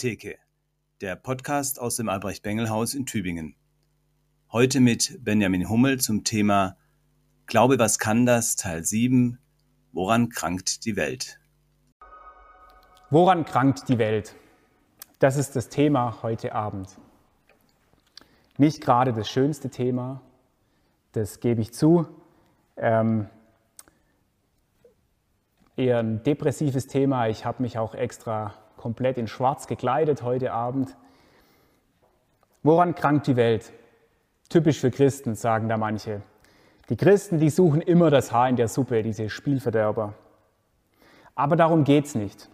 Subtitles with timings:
[0.00, 0.38] Bengeltheke,
[1.02, 3.54] der Podcast aus dem Albrecht-Bengel-Haus in Tübingen.
[4.50, 6.78] Heute mit Benjamin Hummel zum Thema
[7.44, 8.56] Glaube, was kann das?
[8.56, 9.38] Teil 7.
[9.92, 11.38] Woran krankt die Welt?
[13.10, 14.36] Woran krankt die Welt?
[15.18, 16.96] Das ist das Thema heute Abend.
[18.56, 20.22] Nicht gerade das schönste Thema,
[21.12, 22.06] das gebe ich zu.
[22.78, 23.28] Ähm,
[25.76, 27.28] eher ein depressives Thema.
[27.28, 30.96] Ich habe mich auch extra komplett in Schwarz gekleidet heute Abend.
[32.62, 33.72] Woran krankt die Welt?
[34.48, 36.22] Typisch für Christen, sagen da manche.
[36.88, 40.14] Die Christen, die suchen immer das Haar in der Suppe, diese Spielverderber.
[41.34, 42.48] Aber darum geht es nicht.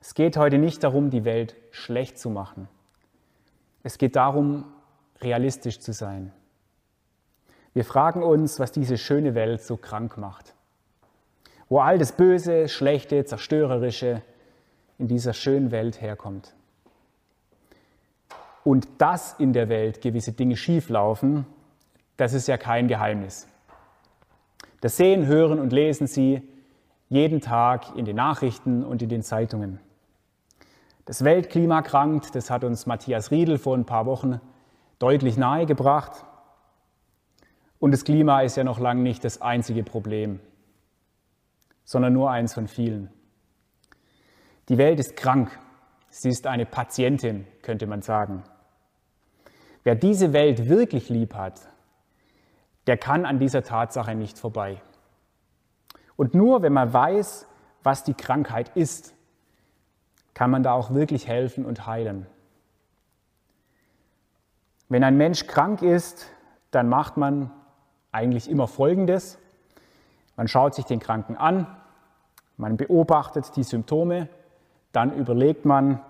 [0.00, 2.66] Es geht heute nicht darum, die Welt schlecht zu machen.
[3.82, 4.64] Es geht darum,
[5.20, 6.32] realistisch zu sein.
[7.74, 10.54] Wir fragen uns, was diese schöne Welt so krank macht
[11.72, 14.20] wo all das Böse, Schlechte, Zerstörerische
[15.02, 16.54] in dieser schönen Welt herkommt.
[18.64, 21.44] Und dass in der Welt gewisse Dinge schieflaufen,
[22.16, 23.48] das ist ja kein Geheimnis.
[24.80, 26.40] Das sehen, hören und lesen Sie
[27.08, 29.80] jeden Tag in den Nachrichten und in den Zeitungen.
[31.04, 34.40] Das Weltklima krankt, das hat uns Matthias Riedel vor ein paar Wochen
[35.00, 36.24] deutlich nahegebracht.
[37.80, 40.38] Und das Klima ist ja noch lange nicht das einzige Problem
[41.84, 43.10] sondern nur eins von vielen.
[44.68, 45.58] Die Welt ist krank.
[46.10, 48.44] Sie ist eine Patientin, könnte man sagen.
[49.82, 51.60] Wer diese Welt wirklich lieb hat,
[52.86, 54.80] der kann an dieser Tatsache nicht vorbei.
[56.16, 57.46] Und nur wenn man weiß,
[57.82, 59.14] was die Krankheit ist,
[60.34, 62.26] kann man da auch wirklich helfen und heilen.
[64.88, 66.26] Wenn ein Mensch krank ist,
[66.70, 67.50] dann macht man
[68.12, 69.38] eigentlich immer Folgendes.
[70.36, 71.66] Man schaut sich den Kranken an,
[72.56, 74.28] man beobachtet die Symptome,
[74.92, 76.00] dann überlegt man,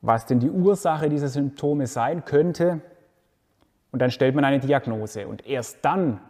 [0.00, 2.80] was denn die Ursache dieser Symptome sein könnte
[3.92, 5.26] und dann stellt man eine Diagnose.
[5.26, 6.20] Und erst dann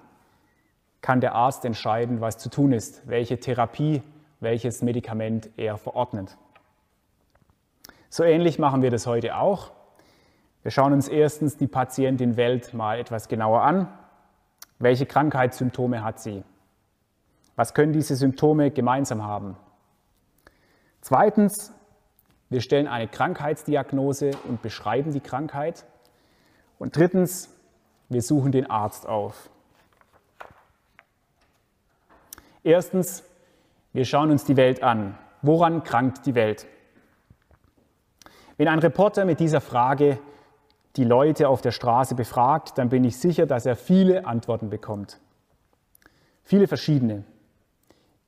[1.01, 4.03] kann der Arzt entscheiden, was zu tun ist, welche Therapie,
[4.41, 6.37] welches Medikament er verordnet.
[8.09, 9.73] So ähnlich machen wir das heute auch.
[10.63, 13.89] Wir schauen uns erstens die Patientin Welt mal etwas genauer an.
[14.79, 16.43] Welche Krankheitssymptome hat sie?
[17.57, 19.57] Was können diese Symptome gemeinsam haben?
[21.09, 21.73] Zweitens,
[22.51, 25.87] wir stellen eine Krankheitsdiagnose und beschreiben die Krankheit.
[26.81, 27.49] Und drittens,
[28.09, 29.49] wir suchen den Arzt auf.
[32.65, 33.23] Erstens,
[33.93, 35.17] wir schauen uns die Welt an.
[35.43, 36.67] Woran krankt die Welt?
[38.57, 40.19] Wenn ein Reporter mit dieser Frage
[40.97, 45.21] die Leute auf der Straße befragt, dann bin ich sicher, dass er viele Antworten bekommt.
[46.43, 47.23] Viele verschiedene.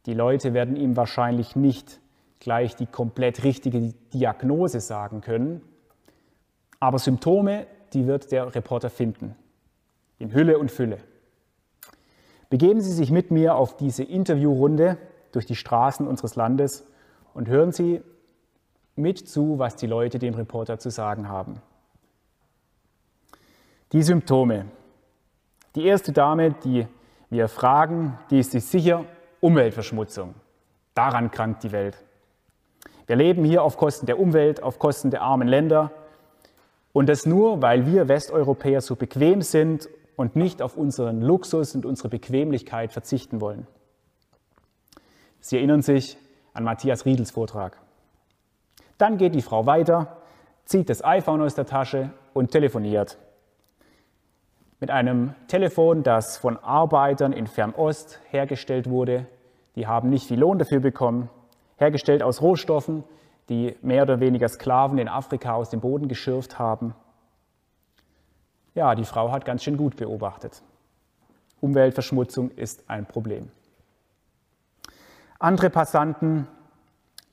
[0.07, 2.01] Die Leute werden ihm wahrscheinlich nicht
[2.41, 5.63] gleich die komplett richtige Diagnose sagen können,
[6.81, 9.35] aber Symptome, die wird der Reporter finden,
[10.19, 10.99] in Hülle und Fülle.
[12.51, 14.97] Begeben Sie sich mit mir auf diese Interviewrunde
[15.33, 16.87] durch die Straßen unseres Landes
[17.35, 18.03] und hören Sie
[18.97, 21.61] mit zu, was die Leute dem Reporter zu sagen haben.
[23.93, 24.67] Die Symptome.
[25.75, 26.87] Die erste Dame, die
[27.31, 29.05] wir fragen, die ist sich sicher,
[29.41, 30.35] Umweltverschmutzung.
[30.95, 32.03] Daran krankt die Welt.
[33.09, 35.91] Wir leben hier auf Kosten der Umwelt, auf Kosten der armen Länder.
[36.93, 41.85] Und das nur, weil wir Westeuropäer so bequem sind und nicht auf unseren Luxus und
[41.85, 43.67] unsere Bequemlichkeit verzichten wollen.
[45.41, 46.17] Sie erinnern sich
[46.53, 47.77] an Matthias Riedels Vortrag.
[48.99, 50.19] Dann geht die Frau weiter,
[50.65, 53.19] zieht das iPhone aus der Tasche und telefoniert
[54.81, 59.27] mit einem Telefon, das von Arbeitern in Fernost hergestellt wurde.
[59.75, 61.31] Die haben nicht viel Lohn dafür bekommen,
[61.79, 63.05] hergestellt aus Rohstoffen,
[63.49, 66.95] die mehr oder weniger Sklaven in Afrika aus dem Boden geschürft haben.
[68.75, 70.63] Ja, die Frau hat ganz schön gut beobachtet.
[71.61, 73.51] Umweltverschmutzung ist ein Problem.
[75.39, 76.47] Andere Passanten,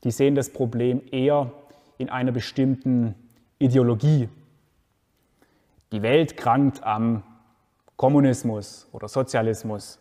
[0.03, 1.51] die sehen das Problem eher
[1.97, 3.15] in einer bestimmten
[3.59, 4.29] Ideologie.
[5.91, 7.23] Die Welt krankt am
[7.95, 9.99] Kommunismus oder Sozialismus.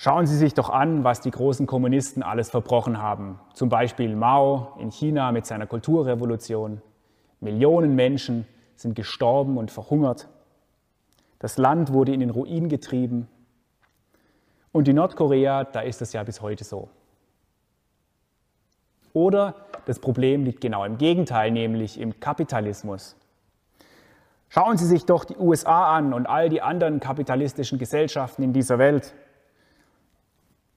[0.00, 3.40] Schauen Sie sich doch an, was die großen Kommunisten alles verbrochen haben.
[3.52, 6.80] Zum Beispiel Mao in China mit seiner Kulturrevolution.
[7.40, 8.46] Millionen Menschen
[8.76, 10.28] sind gestorben und verhungert.
[11.40, 13.26] Das Land wurde in den Ruin getrieben.
[14.70, 16.88] Und in Nordkorea, da ist es ja bis heute so.
[19.12, 19.56] Oder
[19.86, 23.16] das Problem liegt genau im Gegenteil, nämlich im Kapitalismus.
[24.48, 28.78] Schauen Sie sich doch die USA an und all die anderen kapitalistischen Gesellschaften in dieser
[28.78, 29.12] Welt.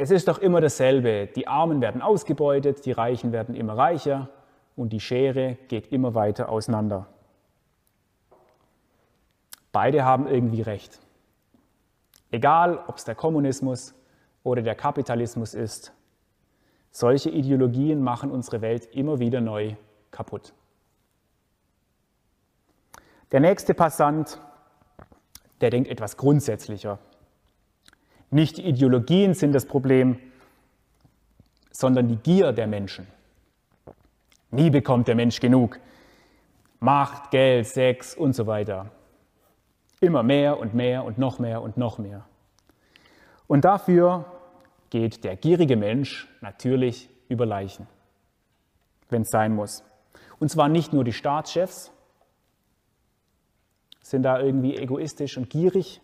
[0.02, 1.28] Es ist doch immer dasselbe.
[1.28, 4.30] Die Armen werden ausgebeutet, die Reichen werden immer reicher
[4.76, 7.06] und die Schere geht immer weiter auseinander.
[9.72, 11.00] Beide haben irgendwie recht.
[12.32, 13.94] Egal, ob es der Kommunismus
[14.42, 15.94] oder der Kapitalismus ist,
[16.90, 19.76] solche Ideologien machen unsere Welt immer wieder neu
[20.10, 20.52] kaputt.
[23.32, 24.42] Der nächste Passant,
[25.62, 26.98] der denkt etwas grundsätzlicher.
[28.32, 30.18] Nicht die Ideologien sind das Problem,
[31.72, 33.06] sondern die Gier der Menschen.
[34.52, 35.80] Nie bekommt der Mensch genug.
[36.80, 38.90] Macht, Geld, Sex und so weiter.
[40.00, 42.26] Immer mehr und mehr und noch mehr und noch mehr.
[43.48, 44.26] Und dafür
[44.90, 47.88] geht der gierige Mensch natürlich über Leichen,
[49.10, 49.84] wenn es sein muss.
[50.40, 51.92] Und zwar nicht nur die Staatschefs
[54.02, 56.02] sind da irgendwie egoistisch und gierig.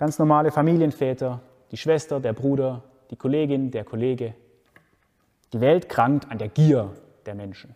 [0.00, 4.34] Ganz normale Familienväter, die Schwester, der Bruder, die Kollegin, der Kollege.
[5.52, 7.74] Die Welt krankt an der Gier der Menschen.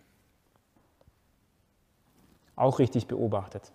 [2.55, 3.71] Auch richtig beobachtet.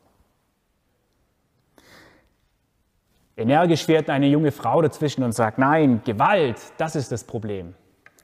[3.37, 7.77] Energisch fährt eine junge Frau dazwischen und sagt, nein, Gewalt, das ist das Problem.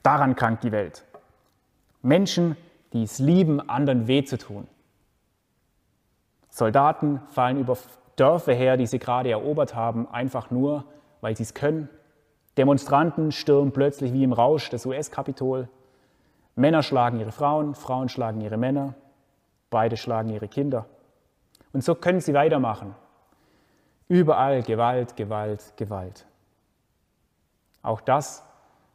[0.03, 1.05] Daran krankt die Welt.
[2.01, 2.57] Menschen,
[2.91, 4.67] die es lieben, anderen weh zu tun.
[6.49, 7.77] Soldaten fallen über
[8.17, 10.83] Dörfer her, die sie gerade erobert haben, einfach nur,
[11.21, 11.87] weil sie es können.
[12.57, 15.69] Demonstranten stürmen plötzlich wie im Rausch das US-Kapitol.
[16.55, 18.95] Männer schlagen ihre Frauen, Frauen schlagen ihre Männer,
[19.69, 20.87] beide schlagen ihre Kinder.
[21.71, 22.95] Und so können sie weitermachen.
[24.07, 26.25] Überall Gewalt, Gewalt, Gewalt.
[27.83, 28.43] Auch das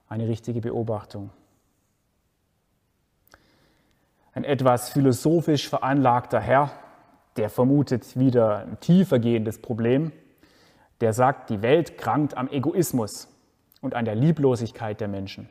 [0.08, 1.30] eine richtige Beobachtung.
[4.34, 6.70] Ein etwas philosophisch veranlagter Herr,
[7.36, 10.12] der vermutet wieder ein tiefer gehendes Problem,
[11.00, 13.28] der sagt, die Welt krankt am Egoismus
[13.80, 15.48] und an der Lieblosigkeit der Menschen.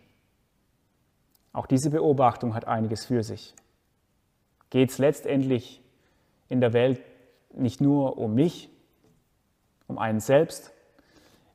[1.53, 3.53] Auch diese Beobachtung hat einiges für sich.
[4.69, 5.81] Geht es letztendlich
[6.47, 7.01] in der Welt
[7.53, 8.69] nicht nur um mich,
[9.87, 10.71] um einen selbst.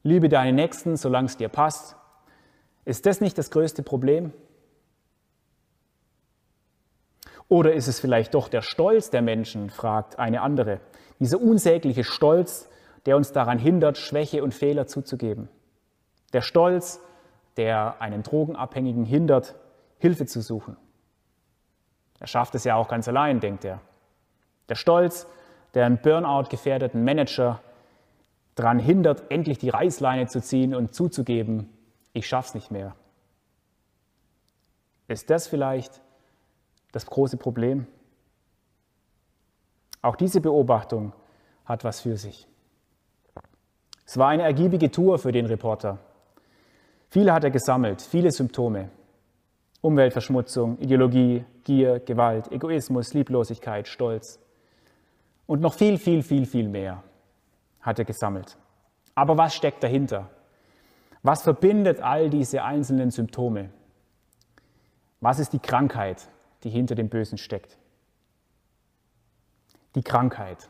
[0.02, 1.96] Liebe deinen Nächsten, solange es dir passt.
[2.84, 4.32] Ist das nicht das größte Problem?
[7.48, 10.80] Oder ist es vielleicht doch der Stolz der Menschen, fragt eine andere.
[11.20, 12.68] Dieser unsägliche Stolz,
[13.06, 15.48] der uns daran hindert, Schwäche und Fehler zuzugeben.
[16.32, 17.00] Der Stolz,
[17.56, 19.54] der einen Drogenabhängigen hindert,
[19.98, 20.76] Hilfe zu suchen.
[22.18, 23.80] Er schafft es ja auch ganz allein, denkt er.
[24.68, 25.26] Der Stolz,
[25.74, 27.60] der einen Burnout gefährdeten Manager
[28.56, 31.70] daran hindert, endlich die Reißleine zu ziehen und zuzugeben,
[32.12, 32.96] ich schaff's nicht mehr.
[35.08, 36.00] Ist das vielleicht
[36.96, 37.86] das große Problem?
[40.00, 41.12] Auch diese Beobachtung
[41.66, 42.48] hat was für sich.
[44.06, 45.98] Es war eine ergiebige Tour für den Reporter.
[47.10, 48.88] Viele hat er gesammelt, viele Symptome.
[49.82, 54.40] Umweltverschmutzung, Ideologie, Gier, Gewalt, Egoismus, Lieblosigkeit, Stolz.
[55.46, 57.02] Und noch viel, viel, viel, viel mehr
[57.80, 58.56] hat er gesammelt.
[59.14, 60.30] Aber was steckt dahinter?
[61.22, 63.70] Was verbindet all diese einzelnen Symptome?
[65.20, 66.28] Was ist die Krankheit,
[66.64, 67.78] die hinter dem Bösen steckt?
[69.94, 70.68] Die Krankheit.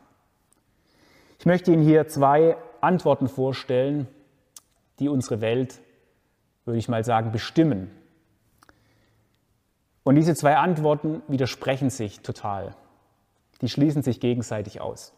[1.39, 4.07] Ich möchte Ihnen hier zwei Antworten vorstellen,
[4.99, 5.79] die unsere Welt,
[6.65, 7.91] würde ich mal sagen, bestimmen.
[10.03, 12.75] Und diese zwei Antworten widersprechen sich total.
[13.61, 15.13] Die schließen sich gegenseitig aus.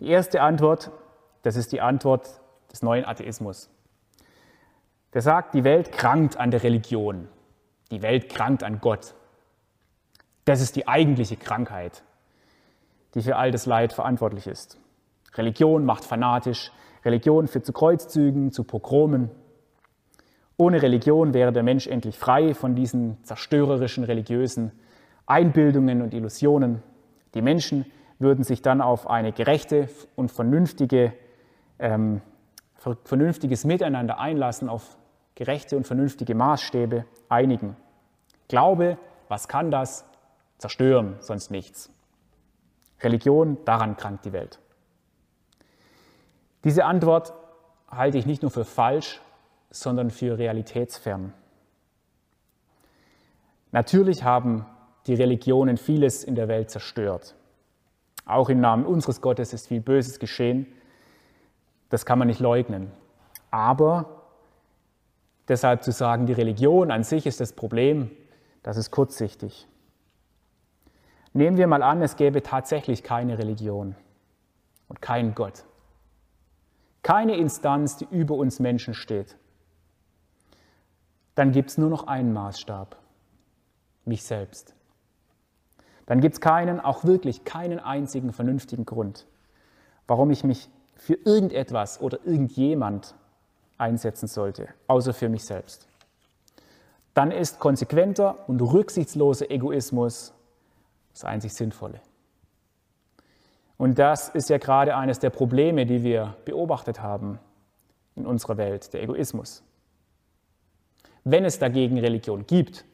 [0.00, 0.90] Die erste Antwort,
[1.42, 3.70] das ist die Antwort des neuen Atheismus.
[5.14, 7.28] Der sagt, die Welt krankt an der Religion.
[7.90, 9.14] Die Welt krankt an Gott.
[10.46, 12.02] Das ist die eigentliche Krankheit,
[13.14, 14.78] die für all das Leid verantwortlich ist.
[15.34, 16.70] Religion macht fanatisch,
[17.04, 19.30] Religion führt zu Kreuzzügen, zu Pogromen.
[20.56, 24.72] Ohne Religion wäre der Mensch endlich frei von diesen zerstörerischen religiösen
[25.26, 26.80] Einbildungen und Illusionen.
[27.34, 27.84] Die Menschen
[28.20, 31.12] würden sich dann auf eine gerechte und vernünftige,
[31.80, 32.22] ähm,
[33.04, 34.96] vernünftiges Miteinander einlassen, auf
[35.34, 37.76] gerechte und vernünftige Maßstäbe einigen.
[38.48, 38.96] Glaube,
[39.28, 40.04] was kann das?
[40.58, 41.90] Zerstören, sonst nichts.
[43.00, 44.58] Religion, daran krankt die Welt.
[46.64, 47.32] Diese Antwort
[47.90, 49.20] halte ich nicht nur für falsch,
[49.70, 51.32] sondern für realitätsfern.
[53.72, 54.66] Natürlich haben
[55.06, 57.34] die Religionen vieles in der Welt zerstört.
[58.24, 60.66] Auch im Namen unseres Gottes ist viel Böses geschehen.
[61.90, 62.90] Das kann man nicht leugnen.
[63.50, 64.22] Aber
[65.46, 68.10] deshalb zu sagen, die Religion an sich ist das Problem,
[68.62, 69.68] das ist kurzsichtig.
[71.36, 73.94] Nehmen wir mal an, es gäbe tatsächlich keine Religion
[74.88, 75.64] und keinen Gott.
[77.02, 79.36] Keine Instanz, die über uns Menschen steht.
[81.34, 82.96] Dann gibt es nur noch einen Maßstab.
[84.06, 84.74] mich selbst.
[86.06, 89.26] Dann gibt es keinen, auch wirklich keinen einzigen vernünftigen Grund,
[90.06, 93.14] warum ich mich für irgendetwas oder irgendjemand
[93.76, 95.86] einsetzen sollte, außer für mich selbst.
[97.12, 100.32] Dann ist konsequenter und rücksichtsloser Egoismus
[101.16, 102.02] das einzig Sinnvolle.
[103.78, 107.38] Und das ist ja gerade eines der Probleme, die wir beobachtet haben
[108.16, 109.62] in unserer Welt, der Egoismus.
[111.24, 112.84] Wenn es dagegen Religion gibt,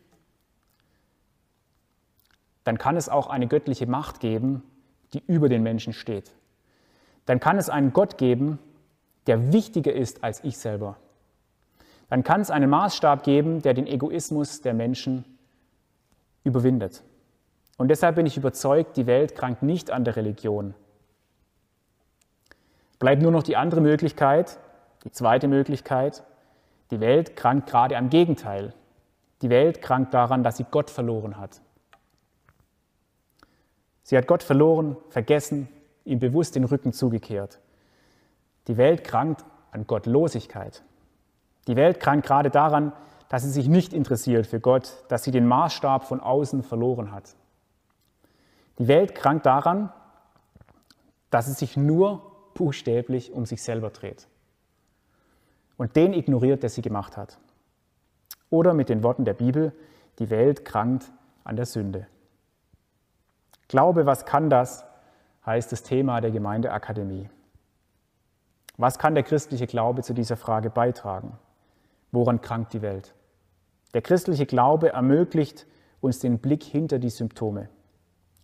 [2.63, 4.63] dann kann es auch eine göttliche Macht geben,
[5.15, 6.33] die über den Menschen steht.
[7.27, 8.61] Dann kann es einen Gott geben,
[9.27, 10.97] der wichtiger ist als ich selber.
[12.09, 15.25] Dann kann es einen Maßstab geben, der den Egoismus der Menschen
[16.45, 17.03] überwindet.
[17.83, 20.73] Und deshalb bin ich überzeugt, die Welt krankt nicht an der Religion.
[23.01, 24.61] Bleibt nur noch die andere Möglichkeit,
[25.03, 26.23] die zweite Möglichkeit.
[26.93, 28.73] Die Welt krankt gerade am Gegenteil.
[29.43, 31.61] Die Welt krankt daran, dass sie Gott verloren hat.
[34.05, 35.67] Sie hat Gott verloren, vergessen,
[36.05, 37.59] ihm bewusst den Rücken zugekehrt.
[38.69, 40.85] Die Welt krankt an Gottlosigkeit.
[41.67, 42.93] Die Welt krankt gerade daran,
[43.29, 47.35] dass sie sich nicht interessiert für Gott, dass sie den Maßstab von außen verloren hat.
[48.79, 49.93] Die Welt krankt daran,
[51.31, 54.29] dass sie sich nur buchstäblich um sich selber dreht
[55.77, 57.39] und den ignoriert, der sie gemacht hat.
[58.51, 59.73] Oder mit den Worten der Bibel,
[60.19, 61.11] die Welt krankt
[61.45, 62.07] an der Sünde.
[63.69, 64.85] Glaube, was kann das,
[65.47, 67.29] heißt das Thema der Gemeindeakademie.
[68.77, 71.39] Was kann der christliche Glaube zu dieser Frage beitragen?
[72.11, 73.15] Woran krankt die Welt?
[73.95, 75.67] Der christliche Glaube ermöglicht
[76.01, 77.69] uns den Blick hinter die Symptome.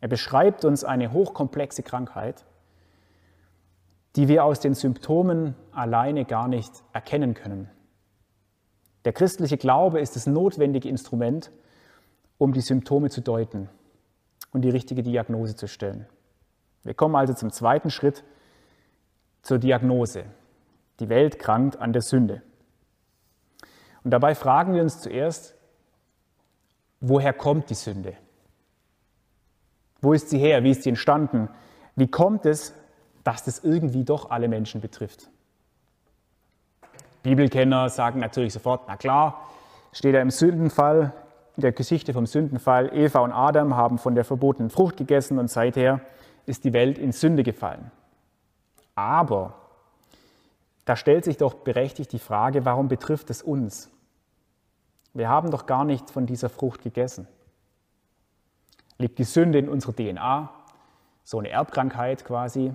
[0.01, 2.45] Er beschreibt uns eine hochkomplexe Krankheit,
[4.17, 7.69] die wir aus den Symptomen alleine gar nicht erkennen können.
[9.05, 11.51] Der christliche Glaube ist das notwendige Instrument,
[12.37, 13.69] um die Symptome zu deuten
[14.53, 16.07] und die richtige Diagnose zu stellen.
[16.85, 18.25] Wir kommen also zum zweiten Schritt,
[19.43, 20.25] zur Diagnose.
[21.01, 22.43] Die Welt krankt an der Sünde.
[24.05, 25.55] Und dabei fragen wir uns zuerst,
[27.01, 28.17] woher kommt die Sünde?
[30.01, 30.65] Wo ist sie her?
[30.65, 31.49] Wie ist sie entstanden?
[31.97, 32.75] Wie kommt es,
[33.25, 35.29] dass das irgendwie doch alle Menschen betrifft?
[37.23, 39.49] Bibelkenner sagen natürlich sofort, na klar,
[39.93, 41.13] steht ja im Sündenfall,
[41.57, 45.51] in der Geschichte vom Sündenfall, Eva und Adam haben von der verbotenen Frucht gegessen und
[45.51, 46.01] seither
[46.47, 47.91] ist die Welt in Sünde gefallen.
[48.95, 49.55] Aber
[50.85, 53.91] da stellt sich doch berechtigt die Frage, warum betrifft es uns?
[55.13, 57.27] Wir haben doch gar nicht von dieser Frucht gegessen.
[58.99, 60.51] Liegt die Sünde in unserer DNA?
[61.25, 62.73] So eine Erbkrankheit quasi?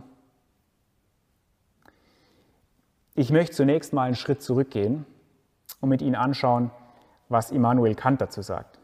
[3.15, 5.05] Ich möchte zunächst mal einen Schritt zurückgehen
[5.81, 6.71] und mit Ihnen anschauen,
[7.29, 8.79] was Immanuel Kant dazu sagt.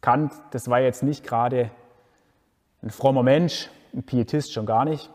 [0.00, 1.70] Kant, das war jetzt nicht gerade
[2.82, 5.10] ein frommer Mensch, ein Pietist schon gar nicht,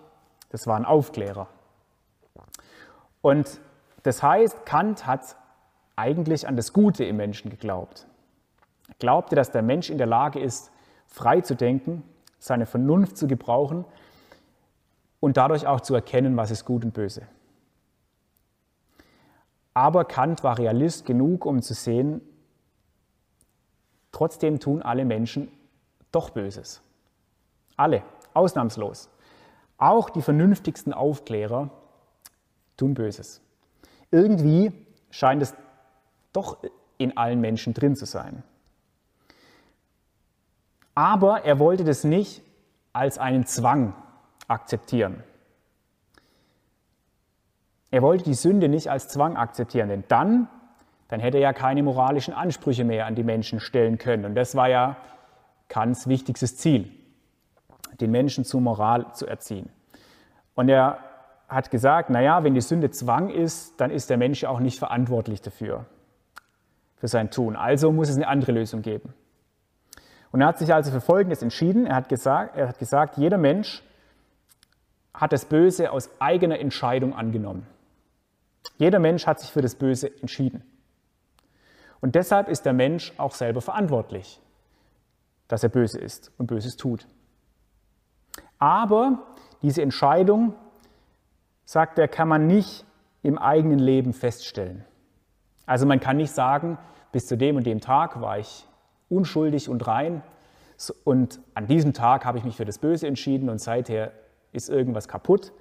[0.49, 1.47] das war ein Aufklärer.
[3.21, 3.59] Und
[4.03, 5.35] das heißt, Kant hat
[5.95, 8.07] eigentlich an das Gute im Menschen geglaubt.
[8.87, 10.71] Er glaubte, dass der Mensch in der Lage ist,
[11.15, 12.03] frei zu denken,
[12.38, 13.86] seine Vernunft zu gebrauchen
[15.19, 17.24] und dadurch auch zu erkennen, was ist gut und böse.
[19.74, 22.22] Aber Kant war Realist genug, um zu sehen,
[24.15, 25.51] Trotzdem tun alle Menschen
[26.13, 26.81] doch Böses.
[27.75, 28.01] Alle,
[28.34, 29.10] ausnahmslos.
[29.77, 31.69] Auch die vernünftigsten Aufklärer
[32.77, 33.41] tun Böses.
[34.12, 34.72] Irgendwie
[35.10, 35.53] scheint es
[36.31, 36.60] doch
[36.98, 38.41] in allen Menschen drin zu sein.
[40.95, 42.41] Aber er wollte das nicht
[42.93, 43.93] als einen Zwang
[44.47, 45.23] akzeptieren.
[47.91, 50.47] Er wollte die Sünde nicht als Zwang akzeptieren, denn dann
[51.07, 54.25] dann hätte er ja keine moralischen Ansprüche mehr an die Menschen stellen können.
[54.25, 54.97] Und das war ja
[55.67, 56.89] Kants wichtigstes Ziel,
[57.99, 59.69] den Menschen zur Moral zu erziehen.
[60.55, 60.99] Und er
[61.47, 65.41] hat gesagt, naja, wenn die Sünde Zwang ist, dann ist der Mensch auch nicht verantwortlich
[65.41, 65.85] dafür,
[66.95, 67.55] für sein Tun.
[67.55, 69.13] Also muss es eine andere Lösung geben.
[70.35, 71.85] Und er hat sich also für Folgendes entschieden.
[71.85, 73.81] Er hat gesagt, er hat gesagt jeder Mensch
[75.13, 77.65] hat das Böse aus eigener Entscheidung angenommen.
[78.77, 80.61] Jeder Mensch hat sich für das Böse entschieden.
[82.01, 84.41] Und deshalb ist der Mensch auch selber verantwortlich,
[85.47, 87.07] dass er böse ist und Böses tut.
[88.59, 89.19] Aber
[89.61, 90.53] diese Entscheidung,
[91.63, 92.83] sagt er, kann man nicht
[93.23, 94.83] im eigenen Leben feststellen.
[95.65, 96.77] Also man kann nicht sagen,
[97.13, 98.67] bis zu dem und dem Tag war ich
[99.09, 100.24] unschuldig und rein
[101.03, 104.12] und an diesem Tag habe ich mich für das Böse entschieden und seither
[104.51, 105.53] ist irgendwas kaputt,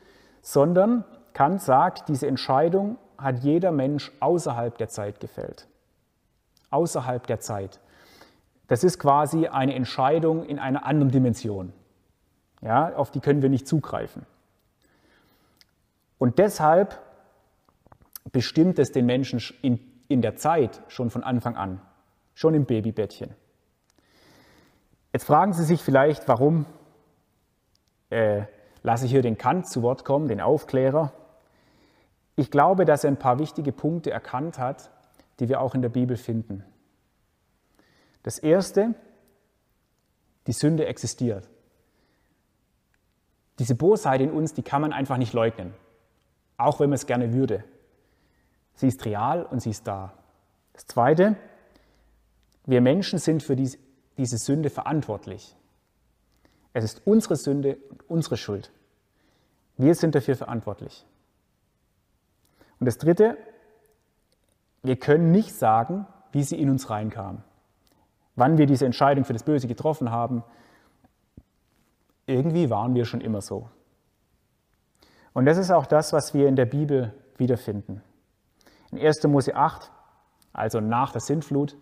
[0.42, 5.68] sondern Kant sagt, diese Entscheidung hat jeder Mensch außerhalb der Zeit gefällt
[6.74, 7.80] außerhalb der Zeit.
[8.66, 11.74] das ist quasi eine Entscheidung in einer anderen Dimension.
[12.62, 14.24] Ja, auf die können wir nicht zugreifen.
[16.16, 16.98] Und deshalb
[18.32, 21.78] bestimmt es den Menschen in, in der Zeit schon von Anfang an,
[22.34, 23.34] schon im Babybettchen.
[25.12, 26.66] Jetzt fragen Sie sich vielleicht, warum
[28.10, 28.42] äh,
[28.82, 31.12] lasse ich hier den Kant zu Wort kommen, den Aufklärer.
[32.36, 34.90] Ich glaube, dass er ein paar wichtige Punkte erkannt hat,
[35.38, 36.64] die wir auch in der Bibel finden.
[38.22, 38.94] Das erste,
[40.46, 41.48] die Sünde existiert.
[43.58, 45.74] Diese Bosheit in uns, die kann man einfach nicht leugnen,
[46.56, 47.62] auch wenn man es gerne würde.
[48.74, 50.12] Sie ist real und sie ist da.
[50.72, 51.36] Das zweite,
[52.64, 53.78] wir Menschen sind für diese,
[54.16, 55.56] diese Sünde verantwortlich.
[56.72, 58.72] Es ist unsere Sünde und unsere Schuld.
[59.76, 61.06] Wir sind dafür verantwortlich.
[62.80, 63.36] Und das Dritte,
[64.82, 67.42] wir können nicht sagen, wie sie in uns reinkam
[68.36, 70.42] wann wir diese Entscheidung für das Böse getroffen haben,
[72.26, 73.68] irgendwie waren wir schon immer so.
[75.32, 78.02] Und das ist auch das, was wir in der Bibel wiederfinden.
[78.90, 79.24] In 1.
[79.24, 79.90] Mose 8,
[80.52, 81.76] also nach der Sintflut,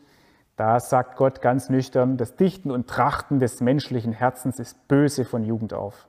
[0.57, 5.45] da sagt Gott ganz nüchtern, das Dichten und Trachten des menschlichen Herzens ist böse von
[5.45, 6.09] Jugend auf.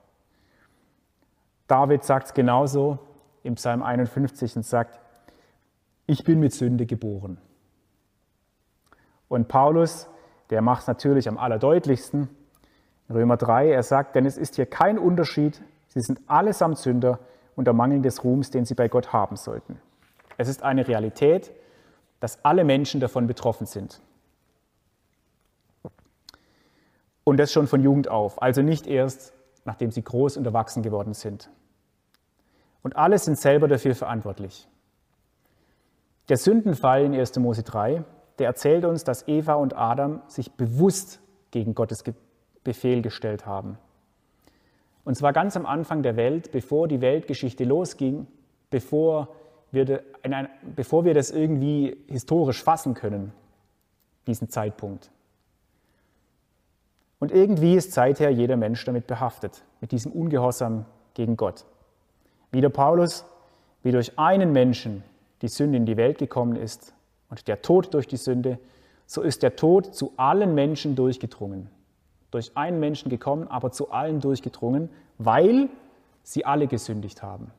[1.66, 2.98] David sagt es genauso
[3.42, 5.00] im Psalm 51 und sagt,
[6.06, 7.38] ich bin mit Sünde geboren.
[9.28, 10.08] Und Paulus
[10.50, 12.28] der macht es natürlich am allerdeutlichsten.
[13.10, 17.18] Römer 3, er sagt, denn es ist hier kein Unterschied, sie sind allesamt Sünder
[17.56, 19.80] unter Mangel des Ruhms, den sie bei Gott haben sollten.
[20.36, 21.52] Es ist eine Realität,
[22.20, 24.00] dass alle Menschen davon betroffen sind.
[27.24, 29.32] Und das schon von Jugend auf, also nicht erst,
[29.64, 31.50] nachdem sie groß und erwachsen geworden sind.
[32.82, 34.68] Und alle sind selber dafür verantwortlich.
[36.28, 37.38] Der Sündenfall in 1.
[37.38, 38.04] Mose 3
[38.38, 42.02] der erzählt uns, dass Eva und Adam sich bewusst gegen Gottes
[42.64, 43.78] Befehl gestellt haben.
[45.04, 48.26] Und zwar ganz am Anfang der Welt, bevor die Weltgeschichte losging,
[48.70, 49.28] bevor
[49.70, 53.32] wir, ein, bevor wir das irgendwie historisch fassen können,
[54.26, 55.10] diesen Zeitpunkt.
[57.24, 60.84] Und irgendwie ist seither jeder Mensch damit behaftet, mit diesem Ungehorsam
[61.14, 61.64] gegen Gott.
[62.52, 63.24] Wie der Paulus,
[63.82, 65.02] wie durch einen Menschen
[65.40, 66.92] die Sünde in die Welt gekommen ist,
[67.30, 68.58] und der Tod durch die Sünde,
[69.06, 71.70] so ist der Tod zu allen Menschen durchgedrungen.
[72.30, 75.70] Durch einen Menschen gekommen, aber zu allen durchgedrungen, weil
[76.24, 77.50] sie alle gesündigt haben.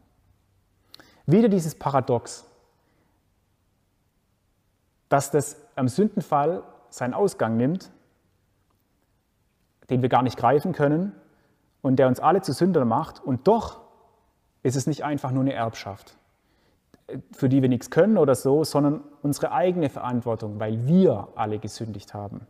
[1.26, 2.46] Wieder dieses Paradox,
[5.10, 7.90] dass das am Sündenfall seinen Ausgang nimmt,
[9.90, 11.14] den wir gar nicht greifen können
[11.82, 13.82] und der uns alle zu Sündern macht, und doch
[14.64, 16.18] ist es nicht einfach nur eine Erbschaft
[17.34, 22.14] für die wir nichts können oder so, sondern unsere eigene Verantwortung, weil wir alle gesündigt
[22.14, 22.48] haben.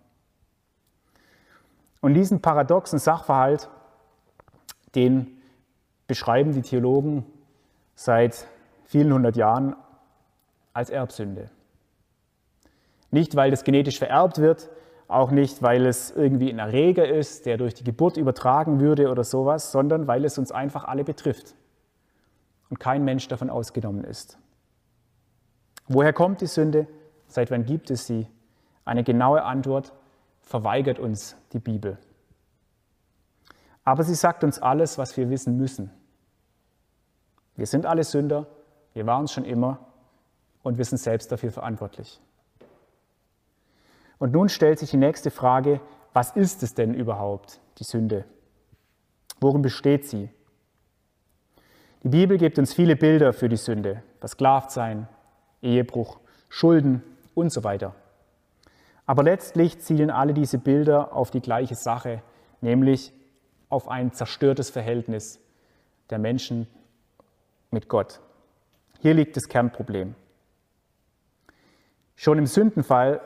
[2.02, 3.70] Und diesen paradoxen Sachverhalt,
[4.94, 5.42] den
[6.08, 7.26] beschreiben die Theologen
[7.96, 8.48] seit
[8.86, 9.76] vielen hundert Jahren
[10.74, 11.50] als Erbsünde.
[13.12, 14.70] Nicht, weil das genetisch vererbt wird,
[15.08, 19.24] auch nicht, weil es irgendwie ein Erreger ist, der durch die Geburt übertragen würde oder
[19.24, 21.56] sowas, sondern weil es uns einfach alle betrifft
[22.70, 24.40] und kein Mensch davon ausgenommen ist.
[25.88, 26.88] Woher kommt die Sünde?
[27.28, 28.28] Seit wann gibt es sie?
[28.84, 29.94] Eine genaue Antwort
[30.42, 31.98] verweigert uns die Bibel.
[33.84, 35.92] Aber sie sagt uns alles, was wir wissen müssen.
[37.56, 38.48] Wir sind alle Sünder,
[38.94, 39.80] wir waren es schon immer
[40.64, 42.20] und wir sind selbst dafür verantwortlich.
[44.18, 45.82] Und nun stellt sich die nächste Frage,
[46.14, 48.26] was ist es denn überhaupt, die Sünde?
[49.42, 50.30] Worin besteht sie?
[52.04, 55.08] Die Bibel gibt uns viele Bilder für die Sünde, Versklavtsein,
[55.62, 57.96] Ehebruch, Schulden und so weiter.
[59.06, 62.22] Aber letztlich zielen alle diese Bilder auf die gleiche Sache,
[62.62, 63.14] nämlich
[63.70, 65.40] auf ein zerstörtes Verhältnis
[66.10, 66.68] der Menschen
[67.72, 68.22] mit Gott.
[69.00, 70.16] Hier liegt das Kernproblem.
[72.16, 73.20] Schon im Sündenfall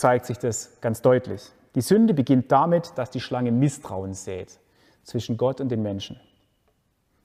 [0.00, 1.52] zeigt sich das ganz deutlich.
[1.74, 4.58] Die Sünde beginnt damit, dass die Schlange Misstrauen sät
[5.02, 6.18] zwischen Gott und den Menschen.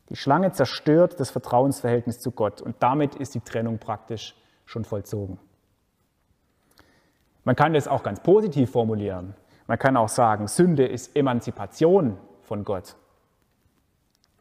[0.10, 4.36] Die Schlange zerstört das Vertrauensverhältnis zu Gott und damit ist die Trennung praktisch
[4.66, 5.40] schon vollzogen.
[7.46, 9.36] Man kann das auch ganz positiv formulieren.
[9.68, 12.96] Man kann auch sagen, Sünde ist Emanzipation von Gott.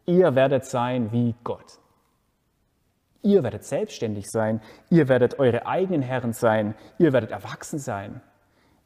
[0.06, 1.78] Ihr werdet sein wie Gott.
[3.24, 4.60] Ihr werdet selbstständig sein.
[4.90, 6.74] Ihr werdet eure eigenen Herren sein.
[6.98, 8.20] Ihr werdet erwachsen sein.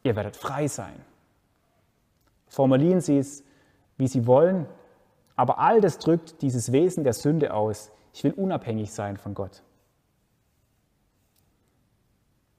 [0.05, 1.05] Ihr werdet frei sein.
[2.46, 3.44] Formulieren Sie es,
[3.96, 4.66] wie Sie wollen,
[5.35, 7.90] aber all das drückt dieses Wesen der Sünde aus.
[8.12, 9.62] Ich will unabhängig sein von Gott.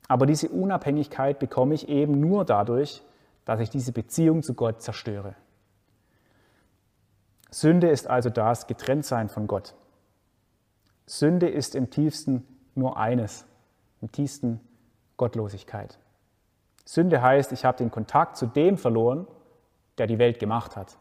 [0.10, 3.04] Aber diese Unabhängigkeit bekomme ich eben nur dadurch,
[3.46, 5.36] dass ich diese Beziehung zu Gott zerstöre.
[7.52, 9.74] Sünde ist also das Getrenntsein von Gott.
[11.10, 12.46] Sünde ist im tiefsten
[12.76, 13.48] nur eines,
[14.00, 14.60] im tiefsten
[15.18, 15.98] Gottlosigkeit.
[16.86, 19.26] Sünde heißt, ich habe den Kontakt zu dem verloren,
[19.98, 21.00] der die Welt gemacht hat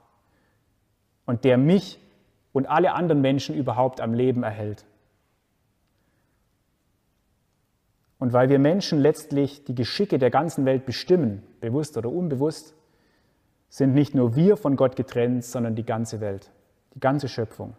[1.27, 2.01] und der mich
[2.55, 4.87] und alle anderen Menschen überhaupt am Leben erhält.
[8.19, 12.75] Und weil wir Menschen letztlich die Geschicke der ganzen Welt bestimmen, bewusst oder unbewusst,
[13.69, 16.51] sind nicht nur wir von Gott getrennt, sondern die ganze Welt,
[16.95, 17.77] die ganze Schöpfung.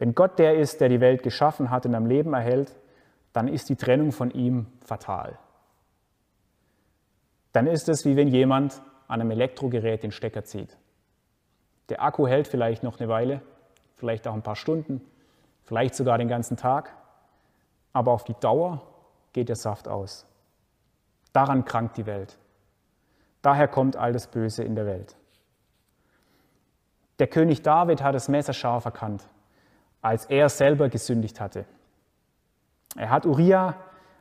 [0.00, 2.74] Wenn Gott der ist, der die Welt geschaffen hat und am Leben erhält,
[3.34, 5.38] dann ist die Trennung von ihm fatal.
[7.52, 10.78] Dann ist es wie wenn jemand an einem Elektrogerät den Stecker zieht.
[11.90, 13.42] Der Akku hält vielleicht noch eine Weile,
[13.96, 15.02] vielleicht auch ein paar Stunden,
[15.64, 16.96] vielleicht sogar den ganzen Tag,
[17.92, 18.80] aber auf die Dauer
[19.34, 20.26] geht der Saft aus.
[21.34, 22.38] Daran krankt die Welt.
[23.42, 25.14] Daher kommt all das Böse in der Welt.
[27.18, 29.28] Der König David hat das Messer scharf erkannt,
[30.02, 31.64] als er selber gesündigt hatte.
[32.96, 33.74] Er hat Uriah,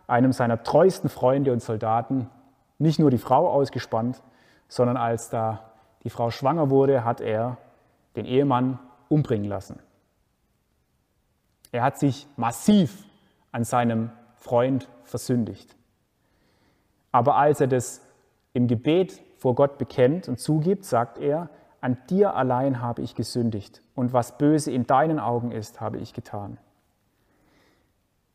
[0.07, 2.29] einem seiner treuesten Freunde und Soldaten,
[2.77, 4.21] nicht nur die Frau ausgespannt,
[4.67, 5.71] sondern als da
[6.03, 7.57] die Frau schwanger wurde, hat er
[8.15, 9.79] den Ehemann umbringen lassen.
[11.71, 13.05] Er hat sich massiv
[13.51, 15.75] an seinem Freund versündigt.
[17.11, 18.01] Aber als er das
[18.53, 21.49] im Gebet vor Gott bekennt und zugibt, sagt er,
[21.81, 26.13] an dir allein habe ich gesündigt und was böse in deinen Augen ist, habe ich
[26.13, 26.57] getan.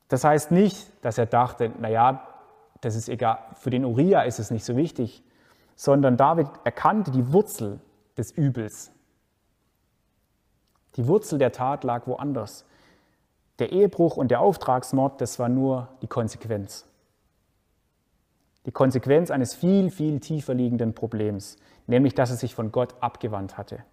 [0.08, 2.26] Das heißt nicht, dass er dachte, naja,
[2.80, 5.22] das ist egal, für den Uriah ist es nicht so wichtig,
[5.76, 7.80] sondern David erkannte die Wurzel
[8.16, 8.92] des Übels.
[10.96, 12.64] Die Wurzel der Tat lag woanders.
[13.58, 16.86] Der Ehebruch und der Auftragsmord, das war nur die Konsequenz.
[18.66, 23.58] Die Konsequenz eines viel, viel tiefer liegenden Problems, nämlich dass er sich von Gott abgewandt
[23.58, 23.84] hatte.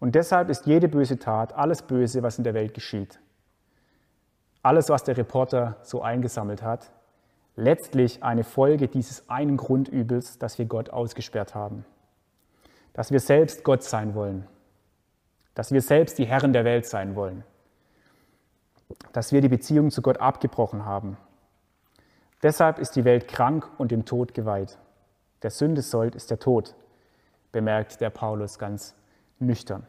[0.00, 3.20] Und deshalb ist jede böse Tat, alles Böse, was in der Welt geschieht,
[4.62, 6.90] alles, was der Reporter so eingesammelt hat,
[7.56, 11.84] letztlich eine Folge dieses einen Grundübels, das wir Gott ausgesperrt haben.
[12.92, 14.46] Dass wir selbst Gott sein wollen.
[15.54, 17.44] Dass wir selbst die Herren der Welt sein wollen
[19.12, 21.16] dass wir die Beziehung zu Gott abgebrochen haben.
[22.44, 24.78] Deshalb ist die Welt krank und dem Tod geweiht.
[25.42, 26.74] Der Sünde sollt ist der Tod,
[27.52, 28.94] bemerkt der Paulus ganz
[29.38, 29.86] nüchtern.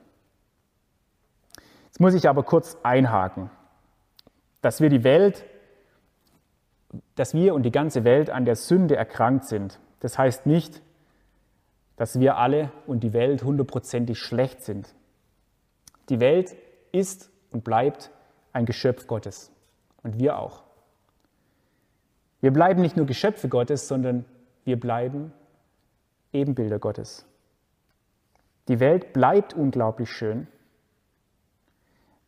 [1.84, 3.50] Jetzt muss ich aber kurz einhaken,
[4.62, 5.44] dass wir die Welt,
[7.16, 9.80] dass wir und die ganze Welt an der Sünde erkrankt sind.
[10.00, 10.82] Das heißt nicht,
[11.98, 14.96] dass wir alle und die Welt hundertprozentig schlecht sind.
[16.08, 16.56] Die Welt
[16.94, 18.12] ist und bleibt
[18.54, 19.52] ein Geschöpf Gottes.
[20.04, 20.65] Und wir auch.
[22.42, 24.26] Wir bleiben nicht nur Geschöpfe Gottes, sondern
[24.64, 25.34] wir bleiben
[26.34, 27.26] Ebenbilder Gottes.
[28.68, 30.48] Die Welt bleibt unglaublich schön.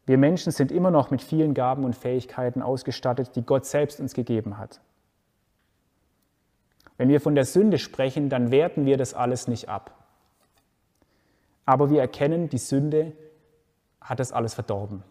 [0.05, 4.13] Wir Menschen sind immer noch mit vielen Gaben und Fähigkeiten ausgestattet, die Gott selbst uns
[4.13, 4.79] gegeben hat.
[6.97, 9.93] Wenn wir von der Sünde sprechen, dann werten wir das alles nicht ab.
[11.65, 13.11] Aber wir erkennen, die Sünde
[13.99, 15.03] hat das alles verdorben.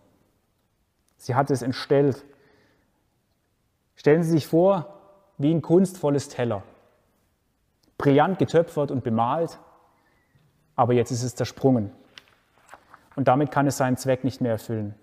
[1.18, 2.24] Sie hat es entstellt.
[3.96, 4.94] Stellen Sie sich vor,
[5.38, 6.62] wie ein kunstvolles Teller.
[7.98, 9.58] Brillant getöpfert und bemalt,
[10.76, 11.90] aber jetzt ist es zersprungen.
[13.16, 14.94] Und damit kann es seinen Zweck nicht mehr erfüllen.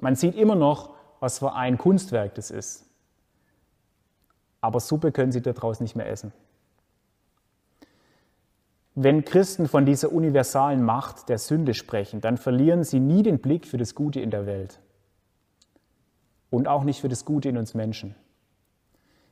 [0.00, 2.86] Man sieht immer noch, was für ein Kunstwerk das ist.
[4.62, 6.32] Aber Suppe können Sie daraus nicht mehr essen.
[8.94, 13.66] Wenn Christen von dieser universalen Macht der Sünde sprechen, dann verlieren sie nie den Blick
[13.66, 14.80] für das Gute in der Welt
[16.50, 18.14] und auch nicht für das Gute in uns Menschen.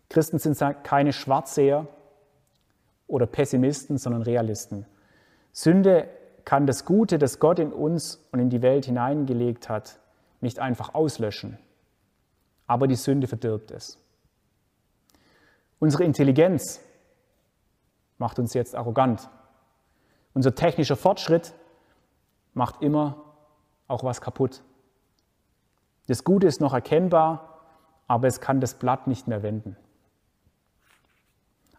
[0.09, 1.87] Christen sind keine Schwarzseher
[3.07, 4.87] oder Pessimisten, sondern Realisten.
[5.53, 6.09] Sünde
[6.45, 9.99] kann das Gute, das Gott in uns und in die Welt hineingelegt hat,
[10.41, 11.59] nicht einfach auslöschen.
[12.67, 13.99] Aber die Sünde verdirbt es.
[15.79, 16.81] Unsere Intelligenz
[18.19, 19.29] macht uns jetzt arrogant.
[20.33, 21.55] Unser technischer Fortschritt
[22.53, 23.25] macht immer
[23.89, 24.63] auch was kaputt.
[26.07, 27.61] Das Gute ist noch erkennbar,
[28.07, 29.77] aber es kann das Blatt nicht mehr wenden.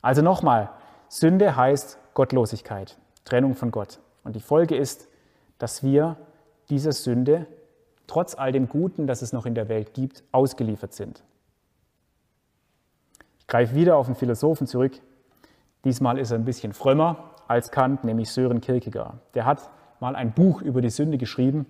[0.02, 0.70] Also nochmal,
[1.08, 4.00] Sünde heißt Gottlosigkeit, Trennung von Gott.
[4.24, 5.08] Und die Folge ist,
[5.58, 6.18] dass wir
[6.70, 7.48] dieser Sünde,
[8.08, 11.24] trotz all dem Guten, das es noch in der Welt gibt, ausgeliefert sind.
[13.40, 14.94] Ich greife wieder auf einen Philosophen zurück.
[15.84, 19.20] Diesmal ist er ein bisschen frömmer als Kant, nämlich Sören Kierkegaard.
[19.36, 21.68] Der hat mal ein Buch über die Sünde geschrieben,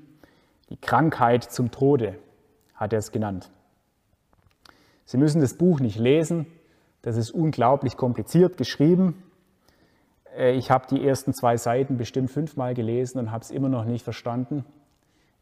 [0.70, 2.18] die Krankheit zum Tode
[2.76, 3.50] hat er es genannt.
[5.06, 6.48] Sie müssen das Buch nicht lesen,
[7.02, 9.22] Das ist unglaublich kompliziert geschrieben.
[10.36, 13.86] Äh, ich habe die ersten zwei Seiten bestimmt fünfmal gelesen und habe es immer noch
[13.86, 14.66] nicht verstanden.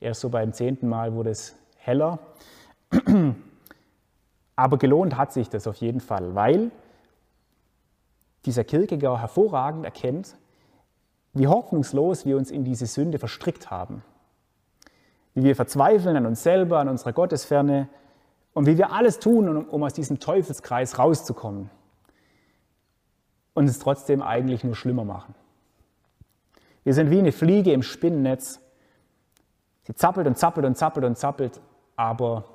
[0.01, 2.19] Erst so beim zehnten Mal wurde es heller.
[4.55, 6.71] Aber gelohnt hat sich das auf jeden Fall, weil
[8.45, 10.35] dieser Kierkegaard hervorragend erkennt,
[11.33, 14.03] wie hoffnungslos wir uns in diese Sünde verstrickt haben.
[15.33, 17.89] Wie wir verzweifeln an uns selber, an unserer Gottesferne
[18.53, 21.69] und wie wir alles tun, um aus diesem Teufelskreis rauszukommen
[23.53, 25.35] und es trotzdem eigentlich nur schlimmer machen.
[26.83, 28.59] Wir sind wie eine Fliege im Spinnennetz.
[29.83, 31.61] Sie zappelt und zappelt und zappelt und zappelt,
[31.95, 32.45] aber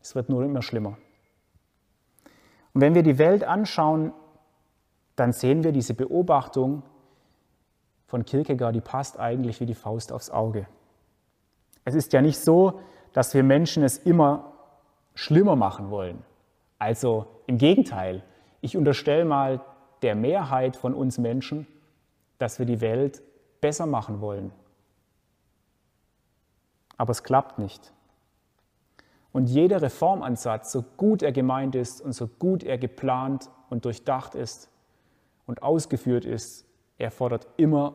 [0.00, 0.96] es wird nur immer schlimmer.
[2.74, 4.12] Und wenn wir die Welt anschauen,
[5.16, 6.82] dann sehen wir diese Beobachtung
[8.06, 10.66] von Kierkegaard, die passt eigentlich wie die Faust aufs Auge.
[11.84, 12.80] Es ist ja nicht so,
[13.12, 14.52] dass wir Menschen es immer
[15.14, 16.24] schlimmer machen wollen.
[16.78, 18.22] Also im Gegenteil,
[18.60, 19.60] ich unterstelle mal
[20.02, 21.66] der Mehrheit von uns Menschen,
[22.38, 23.22] dass wir die Welt
[23.60, 24.52] besser machen wollen.
[26.96, 27.92] Aber es klappt nicht.
[29.32, 34.34] Und jeder Reformansatz, so gut er gemeint ist und so gut er geplant und durchdacht
[34.34, 34.68] ist
[35.46, 36.66] und ausgeführt ist,
[36.98, 37.94] er fordert immer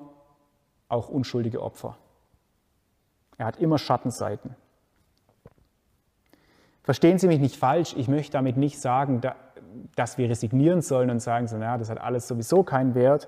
[0.90, 1.98] auch unschuldige Opfer.
[3.38, 4.56] Er hat immer Schattenseiten.
[6.84, 9.22] Verstehen Sie mich nicht falsch, ich möchte damit nicht sagen,
[9.96, 13.28] dass wir resignieren sollen und sagen, so, naja, das hat alles sowieso keinen Wert.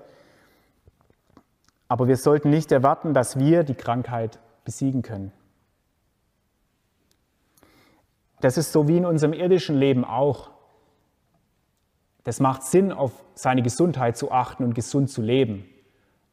[1.88, 5.32] Aber wir sollten nicht erwarten, dass wir die Krankheit besiegen können.
[8.40, 10.50] Das ist so wie in unserem irdischen Leben auch.
[12.24, 15.66] Das macht Sinn, auf seine Gesundheit zu achten und gesund zu leben.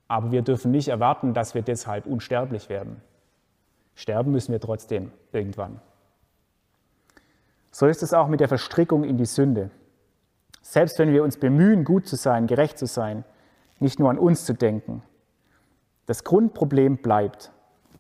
[0.08, 3.02] Aber wir dürfen nicht erwarten, dass wir deshalb unsterblich werden.
[3.98, 5.82] Sterben müssen wir trotzdem irgendwann.
[7.72, 9.72] So ist es auch mit der Verstrickung in die Sünde.
[10.62, 13.26] Selbst wenn wir uns bemühen, gut zu sein, gerecht zu sein,
[13.80, 15.02] nicht nur an uns zu denken.
[16.06, 17.52] Das Grundproblem bleibt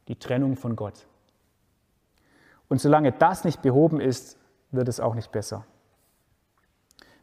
[0.07, 1.07] die Trennung von Gott.
[2.69, 4.37] Und solange das nicht behoben ist,
[4.69, 5.65] wird es auch nicht besser.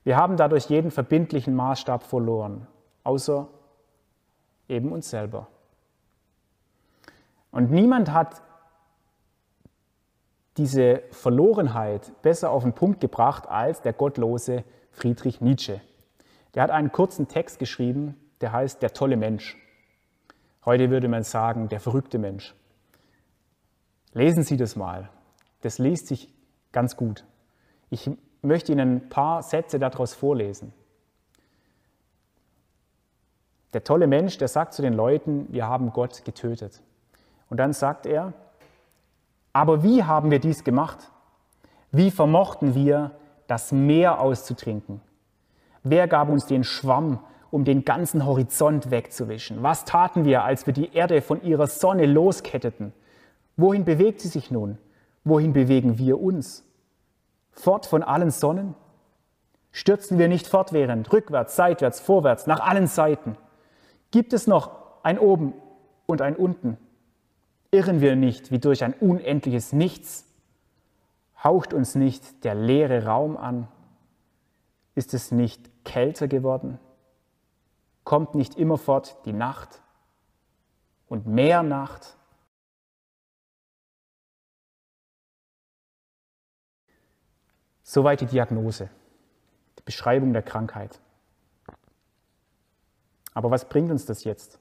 [0.02, 2.66] Wir haben dadurch jeden verbindlichen Maßstab verloren,
[3.04, 3.46] außer
[4.68, 5.46] eben uns selber.
[7.52, 8.42] Und niemand hat
[10.56, 15.80] diese Verlorenheit besser auf den Punkt gebracht als der gottlose Friedrich Nietzsche.
[16.54, 19.56] Der hat einen kurzen Text geschrieben, der heißt Der tolle Mensch.
[20.64, 22.54] Heute würde man sagen, der verrückte Mensch.
[24.12, 25.10] Lesen Sie das mal.
[25.62, 26.32] Das liest sich
[26.72, 27.24] ganz gut.
[27.90, 28.10] Ich
[28.42, 30.72] möchte Ihnen ein paar Sätze daraus vorlesen.
[33.72, 36.80] Der tolle Mensch, der sagt zu den Leuten, wir haben Gott getötet.
[37.50, 38.32] Und dann sagt er,
[39.54, 41.10] aber wie haben wir dies gemacht?
[41.92, 43.12] Wie vermochten wir,
[43.46, 45.00] das Meer auszutrinken?
[45.84, 49.62] Wer gab uns den Schwamm, um den ganzen Horizont wegzuwischen?
[49.62, 52.92] Was taten wir, als wir die Erde von ihrer Sonne losketteten?
[53.56, 54.76] Wohin bewegt sie sich nun?
[55.22, 56.64] Wohin bewegen wir uns?
[57.52, 58.74] Fort von allen Sonnen?
[59.70, 63.36] Stürzen wir nicht fortwährend, rückwärts, seitwärts, vorwärts, nach allen Seiten?
[64.10, 64.70] Gibt es noch
[65.04, 65.52] ein Oben
[66.06, 66.76] und ein Unten?
[67.74, 70.32] Irren wir nicht wie durch ein unendliches Nichts?
[71.42, 73.66] Haucht uns nicht der leere Raum an?
[74.94, 76.78] Ist es nicht kälter geworden?
[78.04, 79.82] Kommt nicht immerfort die Nacht
[81.08, 82.16] und mehr Nacht?
[87.82, 88.88] Soweit die Diagnose,
[89.80, 91.00] die Beschreibung der Krankheit.
[93.32, 94.60] Aber was bringt uns das jetzt?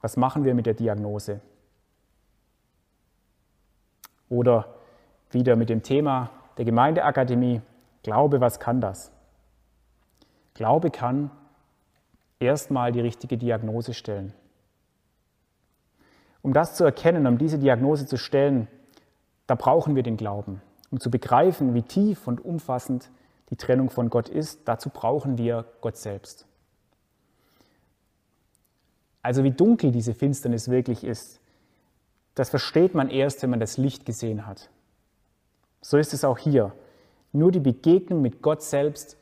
[0.00, 1.42] Was machen wir mit der Diagnose?
[4.28, 4.74] Oder
[5.30, 7.60] wieder mit dem Thema der Gemeindeakademie,
[8.02, 9.10] Glaube, was kann das?
[10.54, 11.32] Glaube kann
[12.38, 14.32] erstmal die richtige Diagnose stellen.
[16.40, 18.68] Um das zu erkennen, um diese Diagnose zu stellen,
[19.48, 20.62] da brauchen wir den Glauben.
[20.92, 23.10] Um zu begreifen, wie tief und umfassend
[23.50, 26.46] die Trennung von Gott ist, dazu brauchen wir Gott selbst.
[29.20, 31.40] Also wie dunkel diese Finsternis wirklich ist,
[32.36, 34.68] das versteht man erst, wenn man das Licht gesehen hat.
[35.80, 36.72] So ist es auch hier.
[37.32, 39.16] Nur die Begegnung mit Gott selbst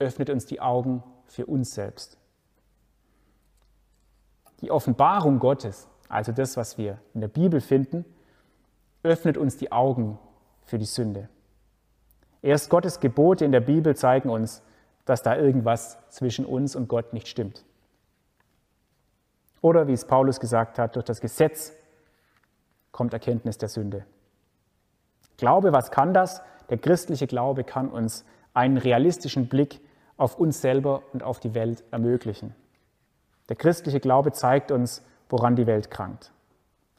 [0.00, 2.18] öffnet uns die Augen für uns selbst.
[4.62, 8.04] Die Offenbarung Gottes, also das, was wir in der Bibel finden,
[9.04, 10.18] öffnet uns die Augen
[10.64, 11.28] für die Sünde.
[12.42, 14.62] Erst Gottes Gebote in der Bibel zeigen uns,
[15.04, 17.64] dass da irgendwas zwischen uns und Gott nicht stimmt.
[19.60, 21.72] Oder wie es Paulus gesagt hat, durch das Gesetz
[22.96, 24.06] kommt Erkenntnis der Sünde.
[25.36, 26.40] Glaube, was kann das?
[26.70, 29.82] Der christliche Glaube kann uns einen realistischen Blick
[30.16, 32.54] auf uns selber und auf die Welt ermöglichen.
[33.50, 36.32] Der christliche Glaube zeigt uns, woran die Welt krankt.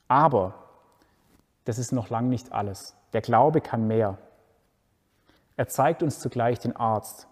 [0.08, 0.54] Aber
[1.66, 2.96] das ist noch lang nicht alles.
[3.14, 4.20] Der Glaube kann mehr.
[5.56, 7.28] Er zeigt uns zugleich den Arzt,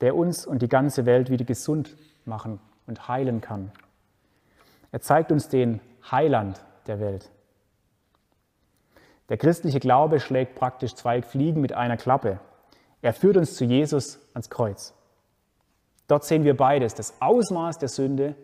[0.00, 3.70] der uns und die ganze Welt wieder gesund machen und heilen kann.
[4.90, 7.30] Er zeigt uns den Heiland der Welt.
[9.28, 12.38] Der christliche Glaube schlägt praktisch zwei Fliegen mit einer Klappe.
[13.02, 14.94] Er führt uns zu Jesus ans Kreuz.
[16.06, 18.36] Dort sehen wir beides, das Ausmaß der Sünde,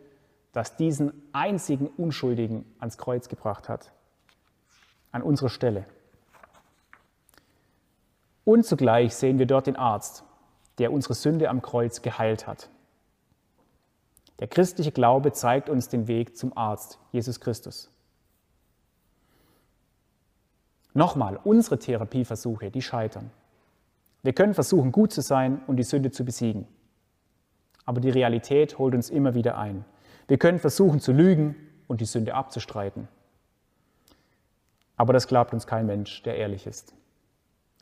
[0.53, 3.93] das diesen einzigen Unschuldigen ans Kreuz gebracht hat,
[5.13, 5.87] an unserer Stelle.
[8.45, 10.25] Und zugleich sehen wir dort den Arzt,
[10.79, 12.69] der unsere Sünde am Kreuz geheilt hat.
[14.41, 17.92] Der christliche Glaube zeigt uns den Weg zum Arzt, Jesus Christus.
[20.95, 23.31] Nochmal, unsere Therapieversuche, die scheitern.
[24.23, 26.67] Wir können versuchen, gut zu sein und die Sünde zu besiegen.
[27.85, 29.85] Aber die Realität holt uns immer wieder ein.
[30.29, 31.57] Wir können versuchen zu lügen
[31.89, 33.09] und die Sünde abzustreiten.
[34.97, 36.95] Aber das glaubt uns kein Mensch, der ehrlich ist.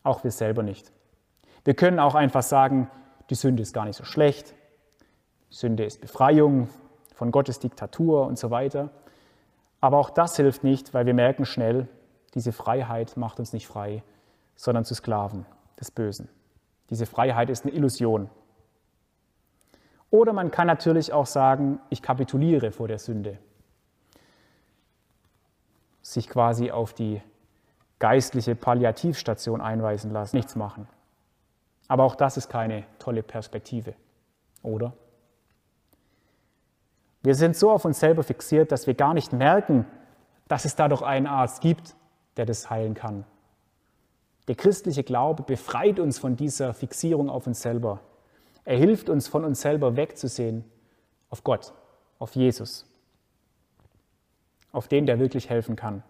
[0.02, 0.90] Auch wir selber nicht.
[1.64, 2.90] Wir können auch einfach sagen,
[3.28, 4.54] die Sünde ist gar nicht so schlecht.
[5.50, 6.68] Sünde ist Befreiung
[7.14, 8.90] von Gottes Diktatur und so weiter.
[9.80, 11.88] Aber auch das hilft nicht, weil wir merken schnell,
[12.34, 14.02] diese Freiheit macht uns nicht frei,
[14.56, 15.46] sondern zu Sklaven
[15.78, 16.28] des Bösen.
[16.90, 18.28] Diese Freiheit ist eine Illusion.
[20.10, 23.38] Oder man kann natürlich auch sagen, ich kapituliere vor der Sünde.
[26.02, 27.22] Sich quasi auf die
[28.00, 30.88] geistliche Palliativstation einweisen lassen, nichts machen.
[31.86, 33.94] Aber auch das ist keine tolle Perspektive,
[34.62, 34.92] oder?
[37.22, 39.86] Wir sind so auf uns selber fixiert, dass wir gar nicht merken,
[40.48, 41.94] dass es da doch einen Arzt gibt,
[42.40, 43.26] der das heilen kann.
[44.48, 48.00] Der christliche Glaube befreit uns von dieser Fixierung auf uns selber.
[48.64, 50.64] Er hilft uns, von uns selber wegzusehen
[51.28, 51.74] auf Gott,
[52.18, 52.86] auf Jesus,
[54.72, 56.02] auf den, der wirklich helfen kann.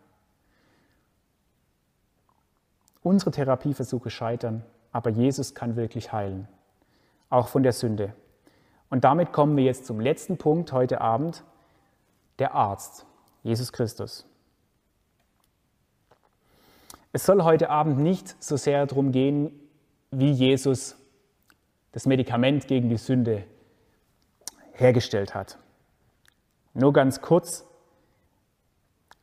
[3.03, 4.63] Unsere Therapieversuche scheitern,
[4.93, 6.47] aber Jesus kann wirklich heilen,
[7.29, 8.15] auch von der Sünde.
[8.89, 11.43] Und damit kommen wir jetzt zum letzten Punkt heute Abend,
[12.39, 13.05] der Arzt,
[13.43, 14.30] Jesus Christus.
[17.13, 19.51] Es soll heute Abend nicht so sehr darum gehen,
[20.13, 20.97] wie Jesus
[21.93, 23.45] das Medikament gegen die Sünde
[24.73, 25.59] hergestellt hat.
[26.73, 27.67] Nur ganz kurz,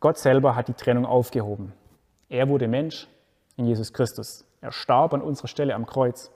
[0.01, 1.73] Gott selber hat die Trennung aufgehoben.
[2.27, 3.07] Er wurde Mensch
[3.55, 4.45] in Jesus Christus.
[4.59, 6.29] Er starb an unserer Stelle am Kreuz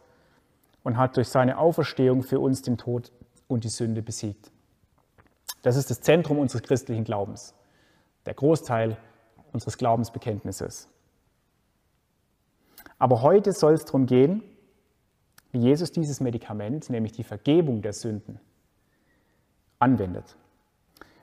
[0.83, 3.11] und hat durch seine Auferstehung für uns den Tod
[3.47, 4.51] und die Sünde besiegt.
[5.63, 7.53] Das ist das Zentrum unseres christlichen Glaubens,
[8.25, 8.97] der Großteil
[9.51, 10.87] unseres Glaubensbekenntnisses.
[13.01, 14.43] Aber heute soll es darum gehen,
[15.51, 18.39] wie Jesus dieses Medikament, nämlich die Vergebung der Sünden,
[19.79, 20.37] anwendet.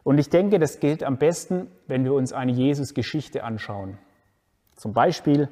[0.02, 3.96] Und ich denke, das gilt am besten, wenn wir uns eine Jesus-Geschichte anschauen.
[4.74, 5.48] Zum Beispiel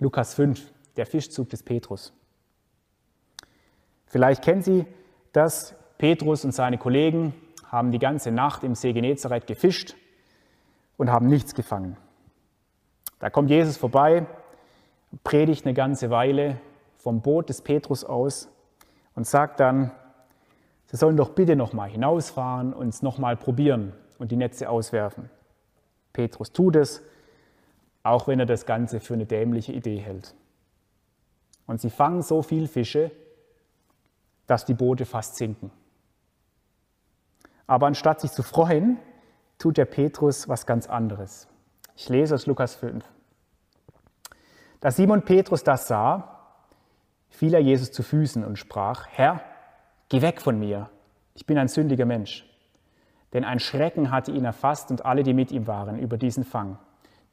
[0.00, 2.12] Lukas 5, der Fischzug des Petrus.
[4.04, 4.84] Vielleicht kennen Sie
[5.32, 5.74] das.
[5.96, 7.32] Petrus und seine Kollegen
[7.64, 9.96] haben die ganze Nacht im See Genezareth gefischt
[10.98, 11.96] und haben nichts gefangen.
[13.18, 14.26] Da kommt Jesus vorbei
[15.24, 16.60] predigt eine ganze Weile
[16.96, 18.48] vom Boot des Petrus aus
[19.14, 19.90] und sagt dann,
[20.86, 25.30] sie sollen doch bitte nochmal hinausfahren und es nochmal probieren und die Netze auswerfen.
[26.12, 27.02] Petrus tut es,
[28.02, 30.34] auch wenn er das Ganze für eine dämliche Idee hält.
[31.66, 33.10] Und sie fangen so viel Fische,
[34.46, 35.70] dass die Boote fast sinken.
[37.66, 38.98] Aber anstatt sich zu freuen,
[39.58, 41.46] tut der Petrus was ganz anderes.
[41.94, 43.04] Ich lese aus Lukas 5.
[44.80, 46.38] Da Simon Petrus das sah,
[47.28, 49.40] fiel er Jesus zu Füßen und sprach, Herr,
[50.08, 50.90] geh weg von mir,
[51.34, 52.46] ich bin ein sündiger Mensch.
[53.32, 56.78] Denn ein Schrecken hatte ihn erfasst und alle, die mit ihm waren, über diesen Fang,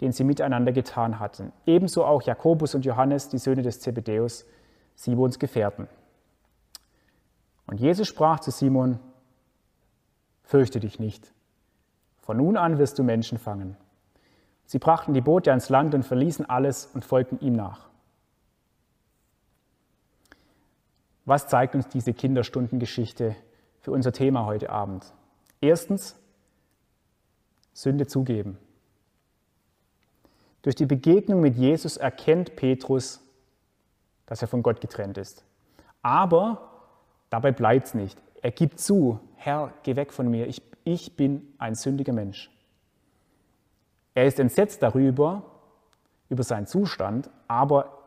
[0.01, 1.51] den sie miteinander getan hatten.
[1.65, 4.45] Ebenso auch Jakobus und Johannes, die Söhne des Zebedäus,
[4.95, 5.87] Simons Gefährten.
[7.65, 8.99] Und Jesus sprach zu Simon,
[10.43, 11.33] Fürchte dich nicht,
[12.19, 13.75] von nun an wirst du Menschen fangen.
[14.67, 17.87] Sie brachten die Boote ans Land und verließen alles und folgten ihm nach.
[21.23, 23.35] Was zeigt uns diese Kinderstundengeschichte
[23.79, 25.13] für unser Thema heute Abend?
[25.61, 26.15] Erstens,
[27.73, 28.57] Sünde zugeben.
[30.63, 33.21] Durch die Begegnung mit Jesus erkennt Petrus,
[34.25, 35.45] dass er von Gott getrennt ist.
[36.01, 36.71] Aber
[37.29, 38.21] dabei bleibt es nicht.
[38.41, 42.51] Er gibt zu, Herr, geh weg von mir, ich, ich bin ein sündiger Mensch.
[44.17, 45.43] Er ist entsetzt darüber,
[46.27, 47.99] über seinen Zustand, aber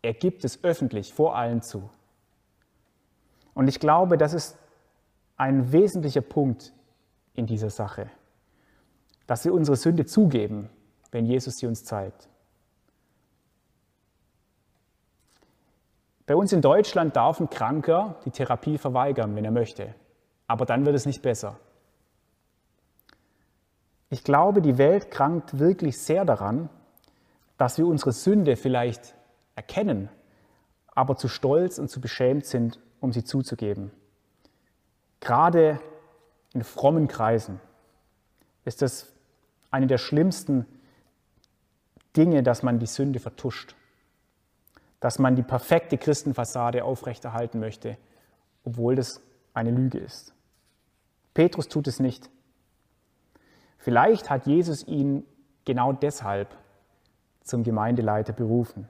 [0.00, 1.90] er gibt es öffentlich vor allen zu.
[3.52, 4.56] Und ich glaube, das ist
[5.36, 6.72] ein wesentlicher Punkt
[7.34, 8.08] in dieser Sache,
[9.26, 10.70] dass wir unsere Sünde zugeben,
[11.10, 12.28] wenn Jesus sie uns zeigt.
[16.26, 19.96] Bei uns in Deutschland darf ein Kranker die Therapie verweigern, wenn er möchte.
[20.46, 21.58] Aber dann wird es nicht besser.
[24.10, 26.68] Ich glaube, die Welt krankt wirklich sehr daran,
[27.56, 29.14] dass wir unsere Sünde vielleicht
[29.54, 30.08] erkennen,
[30.88, 33.90] aber zu stolz und zu beschämt sind, um sie zuzugeben.
[35.20, 35.80] Gerade
[36.52, 37.60] in frommen Kreisen
[38.64, 39.06] ist das
[39.70, 40.66] eine der schlimmsten
[42.16, 43.76] Dinge, dass man die Sünde vertuscht
[45.00, 47.96] dass man die perfekte Christenfassade aufrechterhalten möchte,
[48.64, 49.22] obwohl das
[49.54, 50.34] eine Lüge ist.
[51.32, 52.30] Petrus tut es nicht.
[53.80, 55.24] Vielleicht hat Jesus ihn
[55.64, 56.54] genau deshalb
[57.42, 58.88] zum Gemeindeleiter berufen,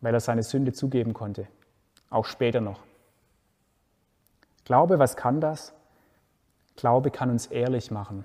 [0.00, 1.46] weil er seine Sünde zugeben konnte,
[2.08, 2.80] auch später noch.
[4.64, 5.74] Glaube, was kann das?
[6.76, 8.24] Glaube kann uns ehrlich machen.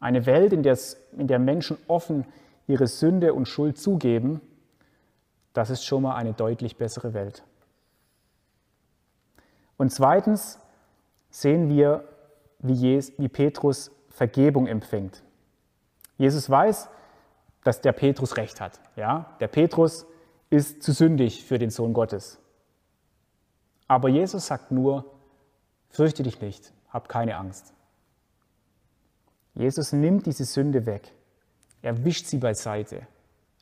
[0.00, 0.76] Eine Welt, in der,
[1.16, 2.26] in der Menschen offen
[2.66, 4.40] ihre Sünde und Schuld zugeben,
[5.52, 7.44] das ist schon mal eine deutlich bessere Welt.
[9.76, 10.58] Und zweitens
[11.30, 12.08] sehen wir,
[12.58, 15.24] wie, Petrus Vergebung empfängt.
[16.16, 16.88] Jesus weiß,
[17.64, 18.80] dass der Petrus recht hat.
[18.94, 19.34] Ja?
[19.40, 20.06] Der Petrus
[20.50, 22.38] ist zu sündig für den Sohn Gottes.
[23.88, 25.04] Aber Jesus sagt nur,
[25.88, 27.74] fürchte dich nicht, hab keine Angst.
[29.54, 31.12] Jesus nimmt diese Sünde weg.
[31.82, 33.06] Er wischt sie beiseite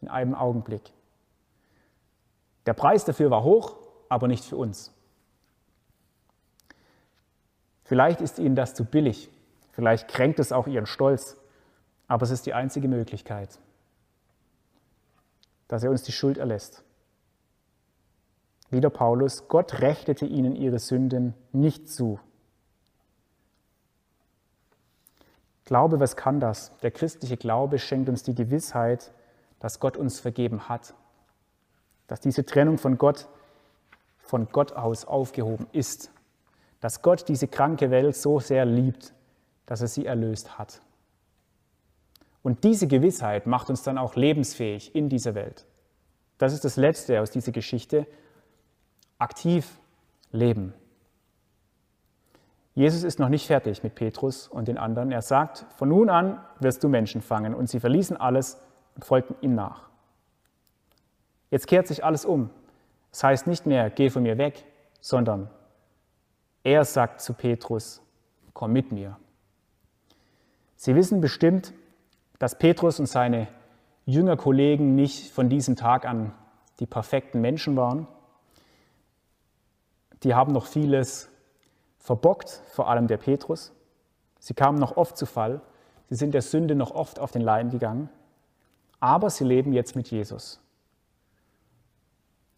[0.03, 0.93] in einem Augenblick.
[2.67, 3.77] Der Preis dafür war hoch,
[4.11, 4.93] aber nicht für uns.
[7.85, 9.31] Vielleicht ist Ihnen das zu billig,
[9.73, 11.37] vielleicht kränkt es auch Ihren Stolz,
[12.07, 13.59] aber es ist die einzige Möglichkeit,
[15.69, 16.85] dass er uns die Schuld erlässt.
[18.71, 22.19] Wieder Paulus, Gott rechtete ihnen ihre Sünden nicht zu.
[25.67, 26.77] Glaube, was kann das?
[26.79, 29.13] Der christliche Glaube schenkt uns die Gewissheit,
[29.61, 30.95] dass Gott uns vergeben hat
[32.13, 33.27] dass diese Trennung von Gott
[34.19, 36.11] von Gott aus aufgehoben ist,
[36.81, 39.15] dass Gott diese kranke Welt so sehr liebt,
[39.67, 40.81] dass er sie erlöst hat.
[42.43, 45.67] Und diese Gewissheit macht uns dann auch lebensfähig in dieser Welt.
[46.39, 48.07] Das ist das Letzte aus dieser Geschichte.
[49.19, 49.79] Aktiv
[50.33, 50.75] leben.
[52.75, 55.13] Jesus ist noch nicht fertig mit Petrus und den anderen.
[55.13, 57.55] Er sagt, von nun an wirst du Menschen fangen.
[57.55, 58.61] Und sie verließen alles
[58.95, 59.89] und folgten ihm nach.
[61.51, 62.51] Jetzt kehrt sich alles um.
[63.11, 64.65] Das heißt nicht mehr, geh von mir weg,
[65.01, 65.51] sondern
[66.65, 68.01] er sagt zu Petrus,
[68.55, 69.19] komm mit mir.
[70.85, 71.73] Sie wissen bestimmt,
[72.41, 73.47] dass Petrus und seine
[74.05, 76.33] Jüngerkollegen nicht von diesem Tag an
[76.81, 78.09] die perfekten Menschen waren.
[80.25, 81.29] Die haben noch vieles
[81.99, 83.73] verbockt, vor allem der Petrus.
[84.41, 85.61] Sie kamen noch oft zu Fall.
[86.09, 88.09] Sie sind der Sünde noch oft auf den Leim gegangen.
[88.99, 90.59] Aber sie leben jetzt mit Jesus.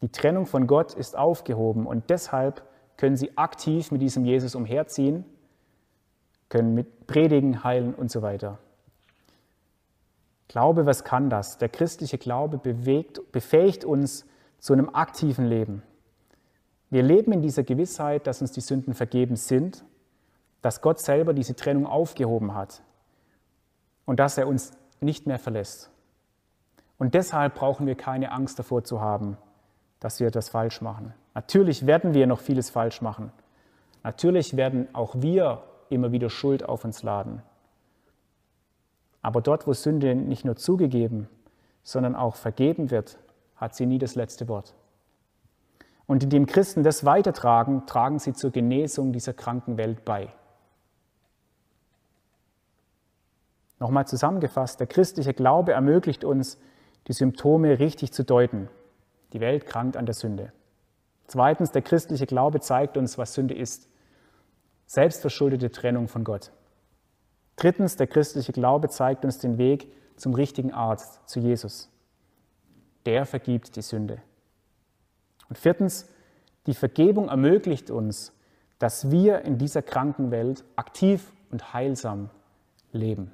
[0.00, 2.62] Die Trennung von Gott ist aufgehoben und deshalb
[2.96, 5.26] können sie aktiv mit diesem Jesus umherziehen,
[6.54, 8.60] können mit Predigen, heilen und so weiter.
[10.46, 11.58] Glaube, was kann das?
[11.58, 14.24] Der christliche Glaube bewegt, befähigt uns
[14.60, 15.82] zu einem aktiven Leben.
[16.90, 19.84] Wir leben in dieser Gewissheit, dass uns die Sünden vergeben sind,
[20.62, 22.82] dass Gott selber diese Trennung aufgehoben hat
[24.04, 25.90] und dass er uns nicht mehr verlässt.
[26.98, 29.38] Und deshalb brauchen wir keine Angst davor zu haben,
[29.98, 31.14] dass wir das falsch machen.
[31.34, 33.32] Natürlich werden wir noch vieles falsch machen.
[34.04, 35.64] Natürlich werden auch wir
[35.94, 37.42] immer wieder Schuld auf uns laden.
[39.22, 41.28] Aber dort, wo Sünde nicht nur zugegeben,
[41.82, 43.18] sondern auch vergeben wird,
[43.56, 44.74] hat sie nie das letzte Wort.
[46.06, 50.28] Und indem Christen das weitertragen, tragen sie zur Genesung dieser kranken Welt bei.
[53.80, 56.58] Nochmal zusammengefasst, der christliche Glaube ermöglicht uns,
[57.06, 58.68] die Symptome richtig zu deuten
[59.34, 60.52] die Welt krankt an der Sünde.
[61.26, 63.88] Zweitens, der christliche Glaube zeigt uns, was Sünde ist.
[64.94, 66.52] Selbstverschuldete Trennung von Gott.
[67.56, 71.90] Drittens, der christliche Glaube zeigt uns den Weg zum richtigen Arzt, zu Jesus.
[73.04, 74.22] Der vergibt die Sünde.
[75.48, 76.08] Und viertens,
[76.66, 78.32] die Vergebung ermöglicht uns,
[78.78, 82.30] dass wir in dieser kranken Welt aktiv und heilsam
[82.92, 83.32] leben.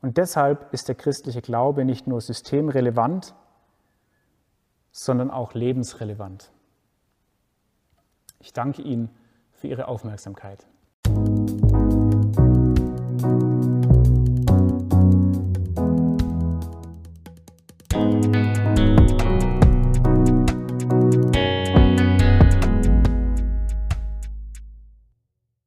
[0.00, 3.34] Und deshalb ist der christliche Glaube nicht nur systemrelevant,
[4.90, 6.50] sondern auch lebensrelevant.
[8.40, 9.10] Ich danke Ihnen
[9.62, 10.66] für Ihre Aufmerksamkeit.